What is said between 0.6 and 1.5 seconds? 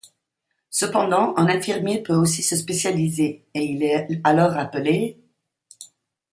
Cependant, un